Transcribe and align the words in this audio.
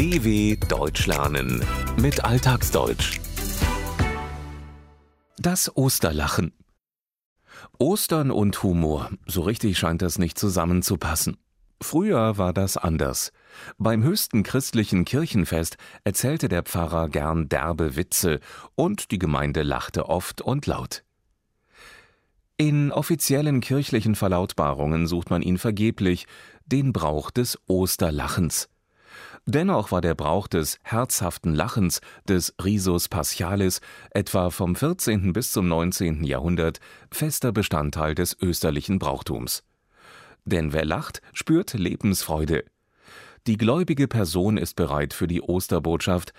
DW 0.00 0.56
Deutsch 0.66 1.06
lernen 1.06 1.62
mit 1.98 2.24
Alltagsdeutsch. 2.24 3.20
Das 5.36 5.76
Osterlachen. 5.76 6.54
Ostern 7.78 8.30
und 8.30 8.62
Humor, 8.62 9.10
so 9.26 9.42
richtig 9.42 9.76
scheint 9.76 10.00
das 10.00 10.18
nicht 10.18 10.38
zusammenzupassen. 10.38 11.36
Früher 11.82 12.38
war 12.38 12.54
das 12.54 12.78
anders. 12.78 13.30
Beim 13.76 14.02
höchsten 14.02 14.42
christlichen 14.42 15.04
Kirchenfest 15.04 15.76
erzählte 16.02 16.48
der 16.48 16.62
Pfarrer 16.62 17.10
gern 17.10 17.50
derbe 17.50 17.94
Witze 17.94 18.40
und 18.76 19.10
die 19.10 19.18
Gemeinde 19.18 19.62
lachte 19.62 20.08
oft 20.08 20.40
und 20.40 20.64
laut. 20.64 21.04
In 22.56 22.90
offiziellen 22.90 23.60
kirchlichen 23.60 24.14
Verlautbarungen 24.14 25.06
sucht 25.06 25.28
man 25.28 25.42
ihn 25.42 25.58
vergeblich, 25.58 26.26
den 26.64 26.94
Brauch 26.94 27.30
des 27.30 27.58
Osterlachens. 27.66 28.70
Dennoch 29.46 29.90
war 29.90 30.00
der 30.00 30.14
Brauch 30.14 30.46
des 30.46 30.78
herzhaften 30.82 31.54
Lachens, 31.54 32.00
des 32.28 32.54
Risus 32.62 33.08
Paschalis, 33.08 33.80
etwa 34.10 34.50
vom 34.50 34.76
14. 34.76 35.32
bis 35.32 35.52
zum 35.52 35.66
19. 35.66 36.24
Jahrhundert 36.24 36.78
fester 37.10 37.50
Bestandteil 37.50 38.14
des 38.14 38.36
österlichen 38.40 38.98
Brauchtums. 38.98 39.64
Denn 40.44 40.72
wer 40.72 40.84
lacht, 40.84 41.22
spürt 41.32 41.74
Lebensfreude. 41.74 42.64
Die 43.46 43.56
gläubige 43.56 44.06
Person 44.06 44.56
ist 44.56 44.76
bereit 44.76 45.14
für 45.14 45.26
die 45.26 45.40
Osterbotschaft, 45.40 46.32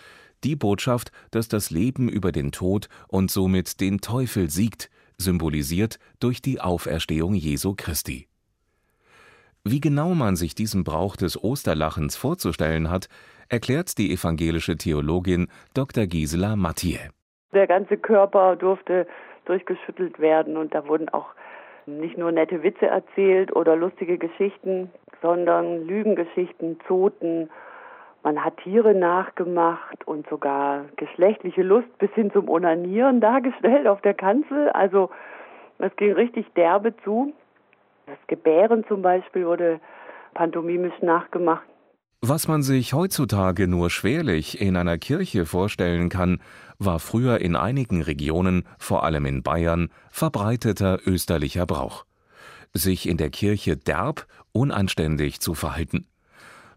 die 0.43 0.55
Botschaft, 0.55 1.11
dass 1.31 1.47
das 1.47 1.69
Leben 1.69 2.09
über 2.09 2.31
den 2.31 2.51
Tod 2.51 2.87
und 3.07 3.31
somit 3.31 3.79
den 3.79 4.01
Teufel 4.01 4.49
siegt, 4.49 4.89
symbolisiert 5.17 5.99
durch 6.19 6.41
die 6.41 6.61
Auferstehung 6.61 7.33
Jesu 7.33 7.73
Christi. 7.75 8.27
Wie 9.63 9.79
genau 9.79 10.15
man 10.15 10.35
sich 10.35 10.55
diesen 10.55 10.83
Brauch 10.83 11.15
des 11.15 11.41
Osterlachens 11.43 12.17
vorzustellen 12.17 12.89
hat, 12.89 13.09
erklärt 13.47 13.99
die 13.99 14.11
evangelische 14.11 14.75
Theologin 14.75 15.49
Dr. 15.75 16.07
Gisela 16.07 16.55
Mathieu. 16.55 16.97
Der 17.53 17.67
ganze 17.67 17.97
Körper 17.97 18.55
durfte 18.55 19.05
durchgeschüttelt 19.45 20.19
werden 20.19 20.57
und 20.57 20.73
da 20.73 20.87
wurden 20.87 21.09
auch 21.09 21.27
nicht 21.85 22.17
nur 22.17 22.31
nette 22.31 22.63
Witze 22.63 22.87
erzählt 22.87 23.55
oder 23.55 23.75
lustige 23.75 24.17
Geschichten, 24.17 24.89
sondern 25.21 25.85
Lügengeschichten, 25.85 26.79
Zoten. 26.87 27.51
Man 28.23 28.43
hat 28.43 28.57
Tiere 28.63 28.95
nachgemacht 28.95 30.07
und 30.07 30.27
sogar 30.27 30.85
geschlechtliche 30.95 31.61
Lust 31.61 31.95
bis 31.99 32.09
hin 32.13 32.31
zum 32.31 32.49
Onanieren 32.49 33.21
dargestellt 33.21 33.85
auf 33.85 34.01
der 34.01 34.15
Kanzel. 34.15 34.69
Also 34.69 35.11
es 35.77 35.95
ging 35.97 36.13
richtig 36.13 36.51
derbe 36.55 36.95
zu. 37.03 37.33
Das 38.05 38.17
Gebären 38.27 38.83
zum 38.87 39.01
Beispiel 39.01 39.45
wurde 39.45 39.79
pantomimisch 40.33 41.01
nachgemacht. 41.01 41.63
Was 42.23 42.47
man 42.47 42.61
sich 42.61 42.93
heutzutage 42.93 43.67
nur 43.67 43.89
schwerlich 43.89 44.61
in 44.61 44.75
einer 44.75 44.99
Kirche 44.99 45.47
vorstellen 45.47 46.09
kann, 46.09 46.39
war 46.77 46.99
früher 46.99 47.41
in 47.41 47.55
einigen 47.55 48.03
Regionen, 48.03 48.63
vor 48.77 49.03
allem 49.03 49.25
in 49.25 49.41
Bayern, 49.41 49.89
verbreiteter 50.11 50.99
österlicher 51.05 51.65
Brauch. 51.65 52.05
Sich 52.73 53.09
in 53.09 53.17
der 53.17 53.31
Kirche 53.31 53.75
derb, 53.75 54.27
unanständig 54.51 55.39
zu 55.39 55.55
verhalten. 55.55 56.05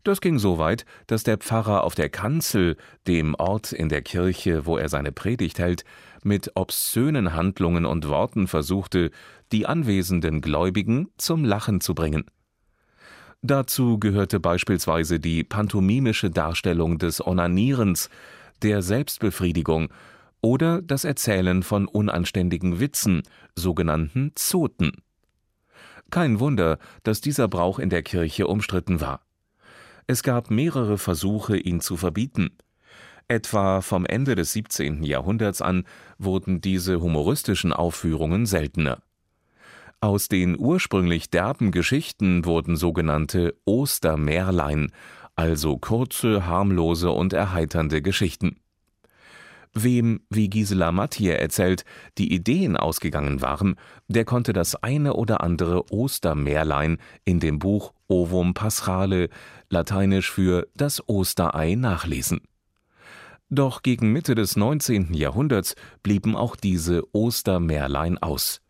Das 0.02 0.20
ging 0.20 0.38
so 0.38 0.58
weit, 0.58 0.86
dass 1.06 1.24
der 1.24 1.38
Pfarrer 1.38 1.84
auf 1.84 1.94
der 1.94 2.08
Kanzel, 2.08 2.76
dem 3.06 3.34
Ort 3.34 3.72
in 3.72 3.88
der 3.88 4.00
Kirche, 4.02 4.64
wo 4.64 4.78
er 4.78 4.88
seine 4.88 5.12
Predigt 5.12 5.58
hält, 5.58 5.84
mit 6.24 6.52
obszönen 6.54 7.34
Handlungen 7.34 7.86
und 7.86 8.08
Worten 8.08 8.46
versuchte, 8.46 9.10
die 9.52 9.66
anwesenden 9.66 10.40
Gläubigen 10.40 11.08
zum 11.16 11.44
Lachen 11.44 11.80
zu 11.80 11.94
bringen. 11.94 12.24
Dazu 13.42 13.98
gehörte 13.98 14.40
beispielsweise 14.40 15.20
die 15.20 15.44
pantomimische 15.44 16.30
Darstellung 16.30 16.98
des 16.98 17.24
Onanierens, 17.24 18.08
der 18.62 18.80
Selbstbefriedigung 18.80 19.92
oder 20.40 20.80
das 20.80 21.04
Erzählen 21.04 21.62
von 21.62 21.86
unanständigen 21.86 22.80
Witzen, 22.80 23.22
sogenannten 23.54 24.32
Zoten. 24.34 24.92
Kein 26.10 26.40
Wunder, 26.40 26.78
dass 27.02 27.20
dieser 27.20 27.48
Brauch 27.48 27.78
in 27.78 27.90
der 27.90 28.02
Kirche 28.02 28.46
umstritten 28.46 29.00
war. 29.00 29.20
Es 30.06 30.22
gab 30.22 30.50
mehrere 30.50 30.98
Versuche, 30.98 31.56
ihn 31.56 31.80
zu 31.80 31.96
verbieten. 31.96 32.56
Etwa 33.28 33.80
vom 33.80 34.04
Ende 34.04 34.34
des 34.34 34.52
17. 34.52 35.02
Jahrhunderts 35.02 35.62
an 35.62 35.84
wurden 36.18 36.60
diese 36.60 37.00
humoristischen 37.00 37.72
Aufführungen 37.72 38.44
seltener. 38.44 39.02
Aus 40.00 40.28
den 40.28 40.58
ursprünglich 40.58 41.30
derben 41.30 41.70
Geschichten 41.70 42.44
wurden 42.44 42.76
sogenannte 42.76 43.54
Ostermärlein, 43.64 44.92
also 45.34 45.78
kurze, 45.78 46.46
harmlose 46.46 47.10
und 47.10 47.32
erheiternde 47.32 48.02
Geschichten. 48.02 48.56
Wem, 49.72 50.20
wie 50.28 50.50
Gisela 50.50 50.92
Mathieu 50.92 51.32
erzählt, 51.32 51.84
die 52.18 52.32
Ideen 52.32 52.76
ausgegangen 52.76 53.40
waren, 53.40 53.76
der 54.06 54.24
konnte 54.24 54.52
das 54.52 54.76
eine 54.76 55.14
oder 55.14 55.42
andere 55.42 55.90
Ostermärlein 55.90 56.98
in 57.24 57.40
dem 57.40 57.58
Buch 57.58 57.94
Ovum 58.06 58.52
Paschale, 58.52 59.30
lateinisch 59.70 60.30
für 60.30 60.68
das 60.76 61.08
Osterei, 61.08 61.74
nachlesen. 61.74 62.42
Doch 63.50 63.82
gegen 63.82 64.12
Mitte 64.12 64.34
des 64.34 64.56
19. 64.56 65.12
Jahrhunderts 65.12 65.76
blieben 66.02 66.34
auch 66.34 66.56
diese 66.56 67.02
Ostermärlein 67.12 68.18
aus. 68.18 68.62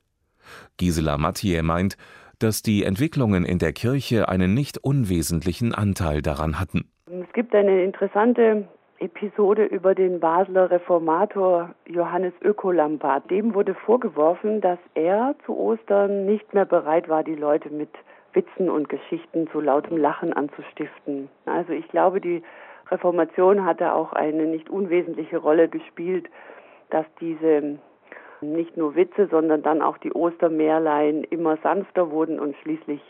Gisela 0.77 1.17
Mathieu 1.17 1.63
meint, 1.63 1.97
dass 2.39 2.63
die 2.63 2.85
Entwicklungen 2.85 3.45
in 3.45 3.59
der 3.59 3.73
Kirche 3.73 4.29
einen 4.29 4.55
nicht 4.55 4.79
unwesentlichen 4.79 5.75
Anteil 5.75 6.23
daran 6.23 6.59
hatten. 6.59 6.91
Es 7.07 7.33
gibt 7.33 7.55
eine 7.55 7.85
interessante 7.85 8.69
Episode 8.99 9.65
über 9.65 9.95
den 9.95 10.21
Basler 10.21 10.71
Reformator 10.71 11.75
Johannes 11.87 12.33
Ökolambard. 12.43 13.31
Dem 13.31 13.55
wurde 13.55 13.75
vorgeworfen, 13.75 14.61
dass 14.61 14.79
er 14.95 15.35
zu 15.47 15.57
Ostern 15.57 16.27
nicht 16.27 16.55
mehr 16.55 16.65
bereit 16.65 17.09
war, 17.09 17.23
die 17.23 17.35
Leute 17.35 17.71
mit 17.71 17.91
Witzen 18.33 18.69
und 18.69 18.89
Geschichten 18.89 19.49
zu 19.53 19.61
lautem 19.61 19.97
Lachen 19.97 20.33
anzustiften. 20.33 21.29
Also 21.47 21.73
ich 21.73 21.87
glaube, 21.89 22.21
die 22.21 22.43
Reformation 22.91 23.65
hatte 23.65 23.93
auch 23.93 24.13
eine 24.13 24.47
nicht 24.47 24.69
unwesentliche 24.71 25.39
Rolle 25.39 25.69
gespielt, 25.69 26.29
dass 26.91 27.07
diese 27.21 27.79
nicht 28.41 28.77
nur 28.77 28.95
Witze, 28.95 29.29
sondern 29.31 29.63
dann 29.63 29.83
auch 29.83 29.99
die 29.99 30.13
Ostermärlein 30.13 31.25
immer 31.25 31.57
sanfter 31.63 32.11
wurden 32.11 32.39
und 32.39 32.55
schließlich 32.63 33.01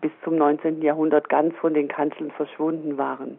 bis 0.00 0.12
zum 0.22 0.36
19. 0.36 0.82
Jahrhundert 0.82 1.28
ganz 1.28 1.54
von 1.56 1.74
den 1.74 1.88
Kanzeln 1.88 2.30
verschwunden 2.32 2.96
waren. 2.98 3.38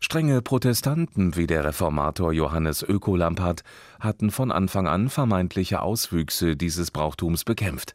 Strenge 0.00 0.42
Protestanten 0.42 1.36
wie 1.36 1.46
der 1.46 1.64
Reformator 1.64 2.32
Johannes 2.32 2.82
Ökolampert 2.82 3.62
hatten 4.00 4.30
von 4.30 4.50
Anfang 4.50 4.88
an 4.88 5.08
vermeintliche 5.08 5.80
Auswüchse 5.80 6.56
dieses 6.56 6.90
Brauchtums 6.90 7.44
bekämpft. 7.44 7.94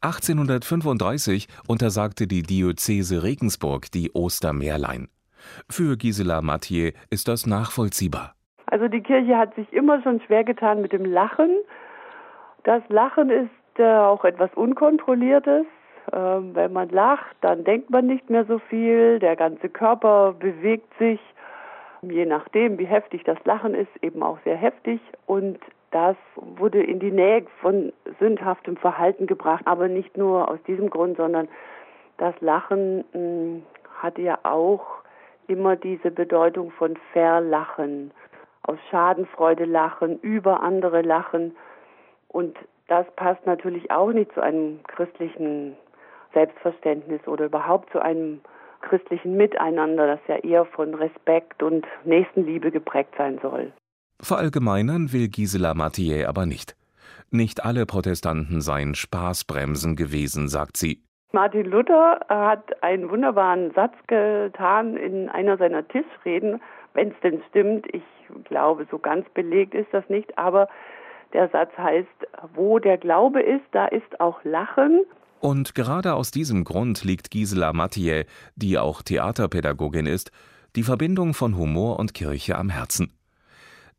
1835 0.00 1.48
untersagte 1.66 2.26
die 2.26 2.42
Diözese 2.42 3.22
Regensburg 3.22 3.90
die 3.90 4.12
Ostermärlein. 4.12 5.08
Für 5.70 5.96
Gisela 5.96 6.42
Mathieu 6.42 6.90
ist 7.10 7.28
das 7.28 7.46
nachvollziehbar. 7.46 8.34
Also 8.66 8.88
die 8.88 9.02
Kirche 9.02 9.36
hat 9.36 9.54
sich 9.54 9.72
immer 9.72 10.02
schon 10.02 10.20
schwer 10.20 10.44
getan 10.44 10.82
mit 10.82 10.92
dem 10.92 11.04
Lachen. 11.04 11.50
Das 12.64 12.82
Lachen 12.88 13.30
ist 13.30 13.78
äh, 13.78 13.96
auch 13.96 14.24
etwas 14.24 14.50
Unkontrolliertes. 14.54 15.64
Ähm, 16.12 16.54
wenn 16.54 16.72
man 16.72 16.88
lacht, 16.90 17.36
dann 17.40 17.64
denkt 17.64 17.90
man 17.90 18.06
nicht 18.06 18.28
mehr 18.30 18.44
so 18.44 18.58
viel, 18.58 19.18
der 19.18 19.36
ganze 19.36 19.68
Körper 19.68 20.34
bewegt 20.38 20.92
sich, 20.98 21.20
je 22.02 22.26
nachdem, 22.26 22.78
wie 22.78 22.86
heftig 22.86 23.24
das 23.24 23.38
Lachen 23.44 23.74
ist, 23.74 23.90
eben 24.02 24.22
auch 24.22 24.38
sehr 24.44 24.56
heftig. 24.56 25.00
Und 25.26 25.58
das 25.90 26.16
wurde 26.34 26.82
in 26.82 26.98
die 26.98 27.10
Nähe 27.10 27.46
von 27.60 27.92
sündhaftem 28.18 28.76
Verhalten 28.76 29.26
gebracht, 29.26 29.62
aber 29.66 29.88
nicht 29.88 30.16
nur 30.16 30.50
aus 30.50 30.62
diesem 30.66 30.90
Grund, 30.90 31.16
sondern 31.16 31.48
das 32.18 32.34
Lachen 32.40 32.98
mh, 32.98 33.04
hm, 33.12 33.62
hatte 34.02 34.22
ja 34.22 34.38
auch 34.44 34.97
immer 35.48 35.76
diese 35.76 36.10
Bedeutung 36.10 36.70
von 36.70 36.96
Verlachen, 37.12 38.12
aus 38.62 38.78
Schadenfreude 38.90 39.64
lachen, 39.64 40.20
über 40.20 40.62
andere 40.62 41.02
lachen. 41.02 41.56
Und 42.28 42.56
das 42.86 43.06
passt 43.16 43.44
natürlich 43.46 43.90
auch 43.90 44.12
nicht 44.12 44.32
zu 44.32 44.42
einem 44.42 44.80
christlichen 44.86 45.76
Selbstverständnis 46.34 47.26
oder 47.26 47.46
überhaupt 47.46 47.90
zu 47.90 48.00
einem 48.00 48.40
christlichen 48.82 49.36
Miteinander, 49.36 50.06
das 50.06 50.20
ja 50.28 50.36
eher 50.36 50.64
von 50.66 50.94
Respekt 50.94 51.62
und 51.62 51.86
Nächstenliebe 52.04 52.70
geprägt 52.70 53.14
sein 53.16 53.38
soll. 53.42 53.72
Verallgemeinern 54.20 55.12
will 55.12 55.28
Gisela 55.28 55.74
Mathieu 55.74 56.26
aber 56.26 56.46
nicht. 56.46 56.76
Nicht 57.30 57.64
alle 57.64 57.86
Protestanten 57.86 58.60
seien 58.60 58.94
Spaßbremsen 58.94 59.96
gewesen, 59.96 60.48
sagt 60.48 60.76
sie. 60.76 61.02
Martin 61.32 61.66
Luther 61.66 62.20
hat 62.28 62.82
einen 62.82 63.10
wunderbaren 63.10 63.72
Satz 63.74 63.92
getan 64.06 64.96
in 64.96 65.28
einer 65.28 65.58
seiner 65.58 65.86
Tischreden, 65.86 66.62
wenn 66.94 67.08
es 67.08 67.20
denn 67.22 67.42
stimmt. 67.50 67.86
Ich 67.92 68.02
glaube, 68.44 68.86
so 68.90 68.98
ganz 68.98 69.28
belegt 69.34 69.74
ist 69.74 69.92
das 69.92 70.08
nicht, 70.08 70.38
aber 70.38 70.68
der 71.34 71.50
Satz 71.50 71.70
heißt, 71.76 72.08
wo 72.54 72.78
der 72.78 72.96
Glaube 72.96 73.42
ist, 73.42 73.64
da 73.72 73.86
ist 73.86 74.20
auch 74.20 74.42
Lachen. 74.42 75.04
Und 75.40 75.74
gerade 75.74 76.14
aus 76.14 76.30
diesem 76.30 76.64
Grund 76.64 77.04
liegt 77.04 77.30
Gisela 77.30 77.74
Mathieu, 77.74 78.24
die 78.56 78.78
auch 78.78 79.02
Theaterpädagogin 79.02 80.06
ist, 80.06 80.32
die 80.76 80.82
Verbindung 80.82 81.34
von 81.34 81.56
Humor 81.56 81.98
und 81.98 82.14
Kirche 82.14 82.56
am 82.56 82.70
Herzen. 82.70 83.12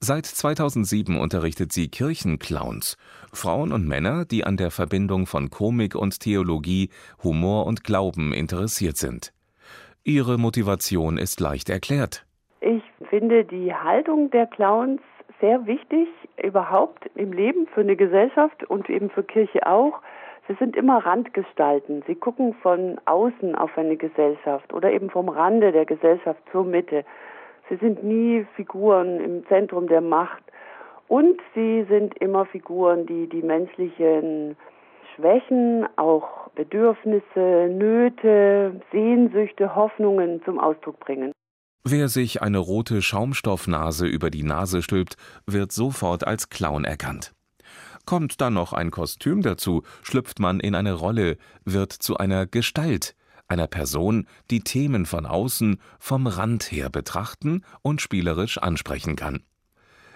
Seit 0.01 0.25
2007 0.25 1.19
unterrichtet 1.19 1.73
sie 1.73 1.89
Kirchenclowns, 1.89 2.95
Frauen 3.33 3.73
und 3.73 3.85
Männer, 3.85 4.23
die 4.23 4.45
an 4.45 4.55
der 4.55 4.71
Verbindung 4.71 5.25
von 5.25 5.49
Komik 5.49 5.93
und 5.93 6.21
Theologie, 6.21 6.89
Humor 7.21 7.65
und 7.65 7.83
Glauben 7.83 8.33
interessiert 8.33 8.95
sind. 8.95 9.33
Ihre 10.05 10.37
Motivation 10.37 11.17
ist 11.17 11.41
leicht 11.41 11.69
erklärt. 11.69 12.25
Ich 12.61 12.81
finde 13.09 13.43
die 13.43 13.73
Haltung 13.73 14.31
der 14.31 14.47
Clowns 14.47 15.01
sehr 15.41 15.65
wichtig, 15.67 16.07
überhaupt 16.41 17.05
im 17.15 17.33
Leben 17.33 17.67
für 17.67 17.81
eine 17.81 17.97
Gesellschaft 17.97 18.63
und 18.63 18.89
eben 18.89 19.09
für 19.09 19.23
Kirche 19.23 19.67
auch. 19.67 19.99
Sie 20.47 20.53
sind 20.55 20.77
immer 20.77 21.05
Randgestalten. 21.05 22.03
Sie 22.07 22.15
gucken 22.15 22.55
von 22.61 23.01
außen 23.03 23.53
auf 23.53 23.77
eine 23.77 23.97
Gesellschaft 23.97 24.73
oder 24.73 24.93
eben 24.93 25.09
vom 25.09 25.27
Rande 25.27 25.73
der 25.73 25.85
Gesellschaft 25.85 26.41
zur 26.53 26.63
Mitte. 26.63 27.03
Sie 27.69 27.75
sind 27.75 28.03
nie 28.03 28.45
Figuren 28.55 29.19
im 29.19 29.45
Zentrum 29.47 29.87
der 29.87 30.01
Macht. 30.01 30.43
Und 31.07 31.39
sie 31.55 31.85
sind 31.89 32.17
immer 32.19 32.45
Figuren, 32.45 33.05
die 33.05 33.27
die 33.27 33.41
menschlichen 33.41 34.55
Schwächen, 35.15 35.87
auch 35.95 36.49
Bedürfnisse, 36.55 37.67
Nöte, 37.69 38.79
Sehnsüchte, 38.91 39.75
Hoffnungen 39.75 40.41
zum 40.45 40.59
Ausdruck 40.59 40.99
bringen. 40.99 41.31
Wer 41.83 42.09
sich 42.09 42.41
eine 42.41 42.59
rote 42.59 43.01
Schaumstoffnase 43.01 44.05
über 44.05 44.29
die 44.29 44.43
Nase 44.43 44.81
stülpt, 44.81 45.15
wird 45.47 45.71
sofort 45.71 46.27
als 46.27 46.49
Clown 46.49 46.85
erkannt. 46.85 47.33
Kommt 48.05 48.41
dann 48.41 48.53
noch 48.53 48.73
ein 48.73 48.91
Kostüm 48.91 49.41
dazu, 49.41 49.83
schlüpft 50.03 50.39
man 50.39 50.59
in 50.59 50.75
eine 50.75 50.93
Rolle, 50.93 51.37
wird 51.65 51.91
zu 51.91 52.17
einer 52.17 52.45
Gestalt, 52.45 53.15
einer 53.49 53.67
Person, 53.67 54.27
die 54.51 54.61
Themen 54.61 55.05
von 55.05 55.25
außen, 55.25 55.79
vom 55.99 56.27
Rand 56.27 56.71
her 56.71 56.89
betrachten 56.89 57.63
und 57.81 58.01
spielerisch 58.01 58.57
ansprechen 58.57 59.15
kann. 59.15 59.43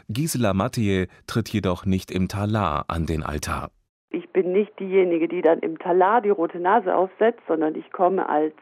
Gisela 0.10 0.54
Mathieu 0.54 1.06
tritt 1.28 1.50
jedoch 1.50 1.86
nicht 1.86 2.12
im 2.12 2.28
Talar 2.28 2.86
an 2.88 3.06
den 3.06 3.24
Altar. 3.24 3.70
Ich 4.10 4.30
bin 4.30 4.52
nicht 4.52 4.80
diejenige, 4.80 5.28
die 5.28 5.42
dann 5.42 5.60
im 5.60 5.80
Talar 5.80 6.22
die 6.22 6.30
rote 6.30 6.60
Nase 6.60 6.96
aufsetzt, 6.96 7.42
sondern 7.48 7.76
ich 7.76 7.92
komme 7.92 8.30
als 8.30 8.54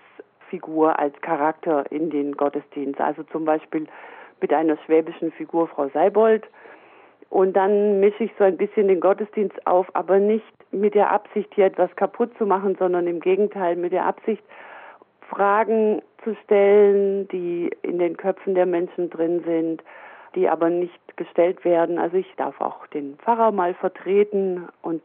Figur, 0.50 1.00
als 1.00 1.19
Charakter 1.21 1.91
in 1.91 2.09
den 2.09 2.33
Gottesdienst. 2.33 3.01
Also 3.01 3.23
zum 3.23 3.45
Beispiel 3.45 3.88
mit 4.39 4.53
einer 4.53 4.77
schwäbischen 4.85 5.31
Figur 5.31 5.68
Frau 5.68 5.89
Seibold. 5.89 6.45
Und 7.29 7.53
dann 7.53 8.00
mische 8.00 8.25
ich 8.25 8.31
so 8.38 8.44
ein 8.44 8.57
bisschen 8.57 8.88
den 8.88 9.00
Gottesdienst 9.00 9.65
auf, 9.65 9.88
aber 9.95 10.19
nicht 10.19 10.45
mit 10.71 10.95
der 10.95 11.12
Absicht, 11.12 11.53
hier 11.53 11.65
etwas 11.65 11.95
kaputt 11.95 12.31
zu 12.38 12.45
machen, 12.45 12.75
sondern 12.77 13.07
im 13.07 13.19
Gegenteil 13.19 13.75
mit 13.75 13.91
der 13.91 14.06
Absicht, 14.06 14.44
Fragen 15.29 16.01
zu 16.23 16.35
stellen, 16.44 17.27
die 17.29 17.71
in 17.81 18.00
den 18.00 18.18
Köpfen 18.18 18.53
der 18.53 18.65
Menschen 18.65 19.09
drin 19.09 19.41
sind, 19.45 19.83
die 20.35 20.50
aber 20.50 20.69
nicht 20.69 21.18
gestellt 21.18 21.63
werden. 21.65 22.00
Also 22.00 22.18
ich 22.18 22.33
darf 22.35 22.59
auch 22.59 22.85
den 22.88 23.18
Pfarrer 23.18 23.51
mal 23.51 23.73
vertreten 23.73 24.68
und 24.81 25.01